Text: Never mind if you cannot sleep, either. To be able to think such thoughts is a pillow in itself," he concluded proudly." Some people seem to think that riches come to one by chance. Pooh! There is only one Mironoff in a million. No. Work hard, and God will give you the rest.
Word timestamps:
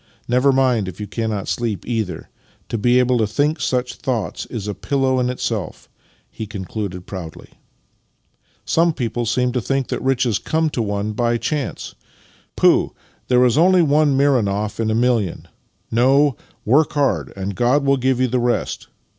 Never 0.27 0.51
mind 0.51 0.87
if 0.87 0.99
you 0.99 1.05
cannot 1.05 1.47
sleep, 1.47 1.85
either. 1.85 2.27
To 2.69 2.77
be 2.79 2.97
able 2.97 3.19
to 3.19 3.27
think 3.27 3.61
such 3.61 3.93
thoughts 3.97 4.47
is 4.47 4.67
a 4.67 4.73
pillow 4.73 5.19
in 5.19 5.29
itself," 5.29 5.87
he 6.31 6.47
concluded 6.47 7.05
proudly." 7.05 7.49
Some 8.65 8.93
people 8.93 9.27
seem 9.27 9.51
to 9.51 9.61
think 9.61 9.89
that 9.89 10.01
riches 10.01 10.39
come 10.39 10.71
to 10.71 10.81
one 10.81 11.11
by 11.13 11.37
chance. 11.37 11.93
Pooh! 12.55 12.95
There 13.27 13.45
is 13.45 13.59
only 13.59 13.83
one 13.83 14.17
Mironoff 14.17 14.79
in 14.79 14.89
a 14.89 14.95
million. 14.95 15.47
No. 15.91 16.35
Work 16.65 16.93
hard, 16.93 17.31
and 17.35 17.53
God 17.55 17.83
will 17.85 17.97
give 17.97 18.19
you 18.19 18.27
the 18.27 18.39
rest. 18.39 18.87